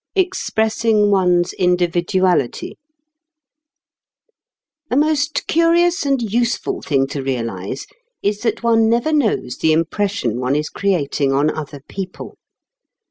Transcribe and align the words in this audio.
II 0.17 0.23
EXPRESSING 0.23 1.11
ONE'S 1.11 1.53
INDIVIDUALITY 1.59 2.75
A 4.89 4.97
most 4.97 5.45
curious 5.45 6.07
and 6.07 6.19
useful 6.23 6.81
thing 6.81 7.05
to 7.05 7.21
realize 7.21 7.85
is 8.23 8.39
that 8.41 8.63
one 8.63 8.89
never 8.89 9.13
knows 9.13 9.57
the 9.57 9.71
impression 9.73 10.39
one 10.39 10.55
is 10.55 10.69
creating 10.71 11.33
on 11.33 11.51
other 11.51 11.81
people. 11.87 12.39